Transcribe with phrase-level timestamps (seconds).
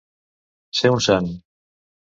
[0.79, 1.31] Ser un sant.